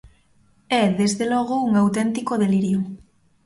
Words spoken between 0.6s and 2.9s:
É, desde logo, un auténtico delirio.